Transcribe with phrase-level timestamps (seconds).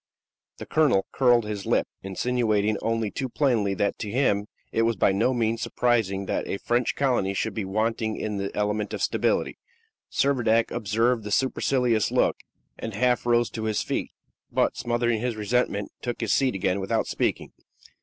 [0.57, 5.11] The colonel curled his lip, insinuating only too plainly that to him it was by
[5.11, 9.59] no means surprising that a French colony should be wanting in the element of stability.
[10.09, 12.37] Servadac observed the supercilious look,
[12.79, 14.09] and half rose to his feet,
[14.51, 17.51] but, smothering his resentment, took his seat again without speaking.